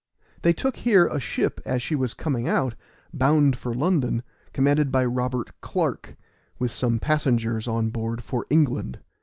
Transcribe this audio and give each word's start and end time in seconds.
They 0.41 0.51
took 0.51 0.77
here 0.77 1.05
a 1.05 1.19
ship 1.19 1.61
as 1.63 1.83
she 1.83 1.93
was 1.93 2.15
coming 2.15 2.47
out, 2.49 2.73
bound 3.13 3.55
for 3.55 3.71
London, 3.71 4.23
commanded 4.51 4.91
by 4.91 5.05
Robert 5.05 5.51
Clark, 5.61 6.15
with 6.57 6.71
some 6.71 6.97
passengers 6.97 7.67
on 7.67 7.91
board 7.91 8.23
for 8.23 8.47
England. 8.49 8.97